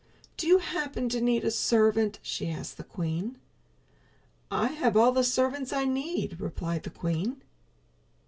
[0.35, 3.37] "Do you happen to need a servant?" she asked the queen.
[4.49, 7.43] "I have all the servants I need," replied the queen.